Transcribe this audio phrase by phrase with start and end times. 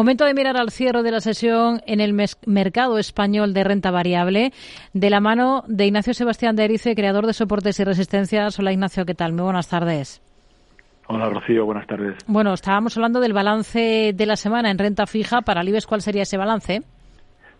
[0.00, 2.14] Momento de mirar al cierre de la sesión en el
[2.46, 4.50] mercado español de renta variable,
[4.94, 8.58] de la mano de Ignacio Sebastián de Erice, creador de soportes y resistencias.
[8.58, 9.34] Hola Ignacio, ¿qué tal?
[9.34, 10.22] Muy buenas tardes.
[11.06, 12.16] Hola Rocío, buenas tardes.
[12.26, 15.42] Bueno, estábamos hablando del balance de la semana en renta fija.
[15.42, 16.80] Para Libes, ¿cuál sería ese balance?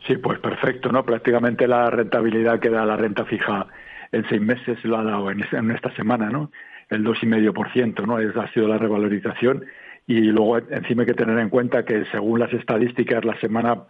[0.06, 1.04] Sí, pues perfecto, ¿no?
[1.04, 3.66] Prácticamente la rentabilidad que da la renta fija
[4.12, 6.50] en seis meses lo ha dado en, esta semana, ¿no?
[6.88, 8.18] El 2,5%, ¿no?
[8.18, 9.66] Es, ha sido la revalorización
[10.06, 13.84] y luego encima hay que tener en cuenta que según las estadísticas la semana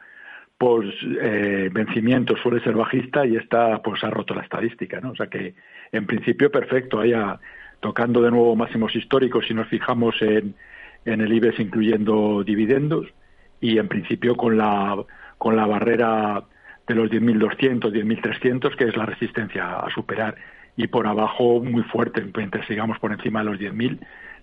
[0.59, 5.13] por eh, vencimiento suele ser bajista y esta pues ha roto la estadística, ¿no?
[5.13, 5.55] O sea que
[5.93, 7.41] en principio perfecto, haya
[7.81, 10.55] tocando de nuevo máximos históricos si nos fijamos en,
[11.07, 13.07] en el IBEX incluyendo dividendos
[13.61, 15.03] y en principio con la
[15.39, 16.45] con la barrera
[16.87, 20.35] de los 10.200, 10.300, que es la resistencia a superar,
[20.77, 23.99] y por abajo muy fuerte, mientras sigamos por encima de los 10.000,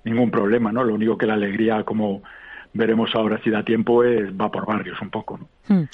[0.08, 0.84] ningún problema, ¿no?
[0.84, 2.24] Lo único que la alegría, como
[2.74, 5.48] veremos ahora si da tiempo, es va por barrios un poco, ¿no?
[5.68, 5.86] Hmm.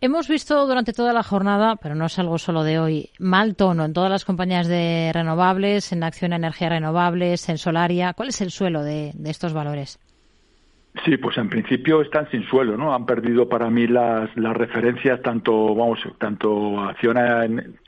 [0.00, 3.84] Hemos visto durante toda la jornada, pero no es algo solo de hoy, mal tono
[3.84, 8.12] en todas las compañías de renovables, en acción a energías renovables, en solaria.
[8.12, 10.00] ¿Cuál es el suelo de estos valores?
[11.04, 12.94] Sí, pues en principio están sin suelo, ¿no?
[12.94, 17.78] Han perdido para mí las, las referencias tanto, vamos, tanto Acciona en,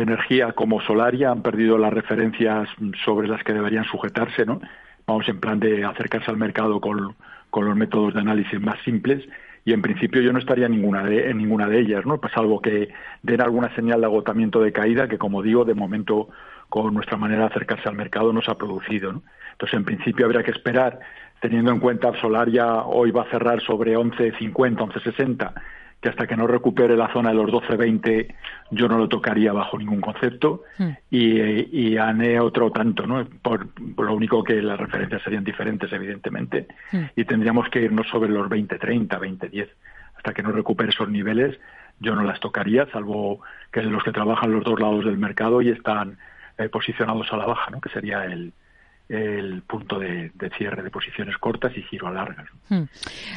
[0.00, 2.68] energía como Solaria han perdido las referencias
[3.04, 4.60] sobre las que deberían sujetarse, ¿no?
[5.06, 7.14] Vamos en plan de acercarse al mercado con,
[7.50, 9.24] con los métodos de análisis más simples
[9.64, 12.18] y en principio yo no estaría en ninguna de, en ninguna de ellas, ¿no?
[12.18, 12.88] Pues algo que
[13.22, 16.28] den alguna señal de agotamiento de caída que, como digo, de momento
[16.68, 19.22] con nuestra manera de acercarse al mercado no se ha producido, ¿no?
[19.52, 21.00] Entonces, en principio habría que esperar
[21.40, 25.52] teniendo en cuenta Solaria hoy va a cerrar sobre 11.50, 11.60,
[26.02, 28.34] que hasta que no recupere la zona de los 12.20
[28.72, 30.88] yo no lo tocaría bajo ningún concepto hmm.
[31.10, 33.24] y, y ANE otro tanto, ¿no?
[33.40, 37.04] Por, lo único que las referencias serían diferentes, evidentemente, hmm.
[37.14, 39.68] y tendríamos que irnos sobre los 20.30, 20.10.
[40.16, 41.56] Hasta que no recupere esos niveles
[42.00, 45.68] yo no las tocaría, salvo que los que trabajan los dos lados del mercado y
[45.68, 46.18] están
[46.58, 47.80] eh, posicionados a la baja, ¿no?
[47.80, 48.52] Que sería el,
[49.08, 52.48] el punto de, cierre de posiciones cortas y giro a largas.
[52.68, 52.84] Hmm.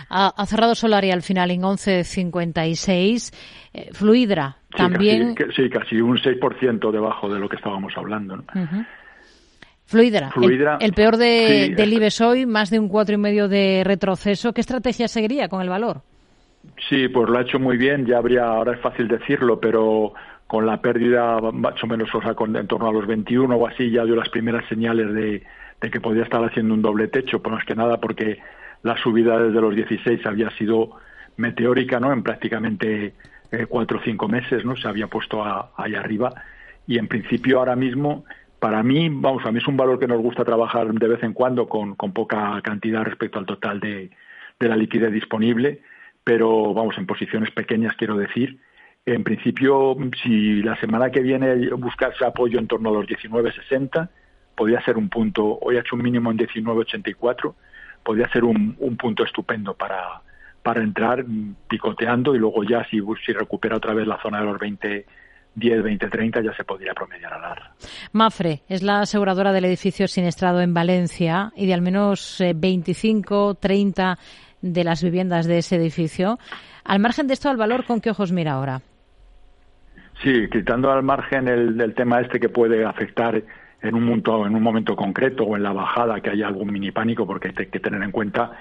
[0.10, 3.34] Ha, cerrado Solari al final en 11.56.
[3.74, 5.36] Eh, Fluidra también.
[5.56, 8.44] sí, casi un 6% debajo de lo que estábamos hablando.
[9.86, 10.32] Fluidra,
[10.80, 14.52] el, peor de, del IBEX hoy, más de un cuatro y medio de retroceso.
[14.52, 16.02] ¿Qué estrategia seguiría con el valor?
[16.90, 18.06] Sí, pues lo ha hecho muy bien.
[18.06, 20.14] Ya habría, ahora es fácil decirlo, pero
[20.48, 23.68] con la pérdida más o menos, o sea, con, en torno a los 21 o
[23.68, 25.44] así, ya dio las primeras señales de,
[25.82, 28.40] de que podía estar haciendo un doble techo, pues más que nada porque
[28.84, 30.92] la subida desde los 16 había sido
[31.38, 32.14] meteórica, ¿no?
[32.14, 33.14] En prácticamente
[33.52, 34.76] eh, cuatro o cinco meses, ¿no?
[34.76, 35.44] Se había puesto
[35.76, 36.34] ahí arriba
[36.88, 38.26] y en principio ahora mismo,
[38.60, 41.34] para mí, vamos, a mí es un valor que nos gusta trabajar de vez en
[41.34, 44.12] cuando con, con poca cantidad respecto al total de,
[44.60, 45.82] de la liquidez disponible,
[46.26, 48.60] pero vamos, en posiciones pequeñas quiero decir,
[49.06, 54.10] en principio, si la semana que viene buscarse apoyo en torno a los 19.60,
[54.56, 57.54] podría ser un punto, hoy ha hecho un mínimo en 19.84,
[58.04, 60.22] podría ser un, un punto estupendo para,
[60.64, 61.24] para entrar
[61.68, 65.06] picoteando y luego ya si, si recupera otra vez la zona de los 20,
[65.54, 67.76] 10, 20, 30 ya se podría promediar a larga.
[68.12, 73.58] Mafre es la aseguradora del edificio siniestrado en Valencia y de al menos 25, eh,
[73.60, 74.18] 30
[74.74, 76.40] de las viviendas de ese edificio.
[76.84, 78.82] Al margen de esto, al valor, ¿con qué ojos mira ahora?
[80.24, 83.44] Sí, quitando al margen el, el tema este que puede afectar
[83.82, 86.92] en un, momento, en un momento concreto o en la bajada que haya algún mini
[86.92, 88.52] pánico, porque hay que tener en cuenta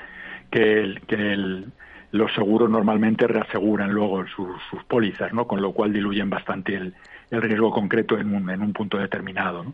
[0.51, 1.65] que, que
[2.13, 5.47] los seguros normalmente reaseguran luego sus, pólizas, ¿no?
[5.47, 6.95] con lo cual diluyen bastante el,
[7.31, 9.65] riesgo concreto en un, en un punto determinado.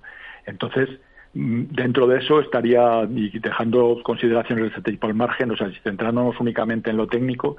[0.47, 5.57] Entonces, mm, dentro de eso estaría, y dejando consideraciones de ese tipo al margen, o
[5.57, 7.57] sea, si centrándonos únicamente en lo técnico,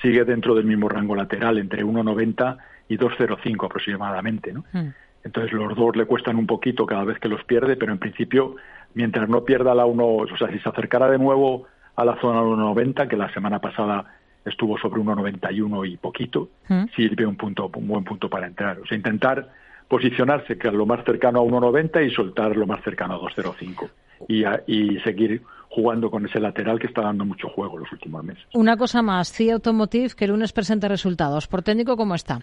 [0.00, 2.56] sigue dentro del mismo rango lateral, entre 1,90
[2.88, 4.52] y 2,05 aproximadamente.
[4.52, 4.64] ¿no?
[4.72, 4.88] Hmm.
[5.24, 8.56] Entonces los dos le cuestan un poquito cada vez que los pierde, pero en principio,
[8.94, 11.66] mientras no pierda la 1, o sea, si se acercara de nuevo
[11.96, 14.06] a la zona 1.90, que la semana pasada
[14.44, 16.84] estuvo sobre 1.91 y poquito, mm.
[16.96, 18.78] sí ve un punto, un buen punto para entrar.
[18.78, 19.50] O sea, intentar
[19.90, 23.90] posicionarse que lo más cercano a 1.90 y soltar lo más cercano a 2.05
[24.28, 28.44] y, y seguir jugando con ese lateral que está dando mucho juego los últimos meses.
[28.54, 31.48] Una cosa más, CIA Automotive, que el lunes presenta resultados.
[31.48, 32.40] ¿Por técnico cómo está?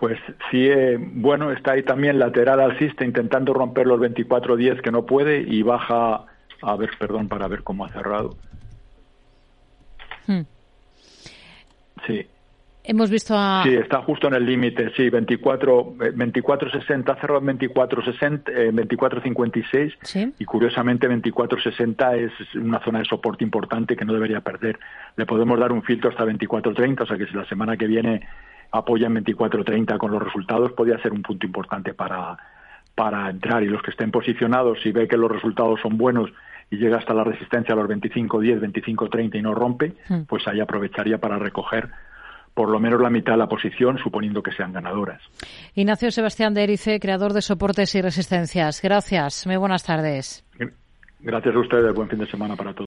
[0.00, 0.18] pues
[0.50, 5.40] sí, eh, bueno, está ahí también lateral alcista intentando romper los 24-10 que no puede
[5.40, 6.24] y baja,
[6.62, 8.34] a ver, perdón, para ver cómo ha cerrado.
[10.26, 10.40] Hmm.
[12.06, 12.26] Sí.
[12.90, 13.62] Hemos visto a...
[13.62, 19.94] Sí, está justo en el límite, sí, 24, 24.60, ha cerrado en 24.60, eh, 24.56
[20.02, 20.34] ¿Sí?
[20.36, 24.76] y curiosamente 24.60 es una zona de soporte importante que no debería perder.
[25.16, 28.26] Le podemos dar un filtro hasta 24.30, o sea que si la semana que viene
[28.72, 32.36] apoya en 24.30 con los resultados, podría ser un punto importante para,
[32.96, 33.62] para entrar.
[33.62, 36.28] Y los que estén posicionados, si ve que los resultados son buenos
[36.72, 40.22] y llega hasta la resistencia a los 25.10, 25.30 y no rompe, Mm.
[40.28, 41.88] pues ahí aprovecharía para recoger
[42.60, 45.22] por lo menos la mitad de la posición, suponiendo que sean ganadoras.
[45.74, 48.82] Ignacio Sebastián de Erice, creador de soportes y resistencias.
[48.82, 49.46] Gracias.
[49.46, 50.44] Muy buenas tardes.
[51.20, 51.94] Gracias a ustedes.
[51.94, 52.78] Buen fin de semana para todos.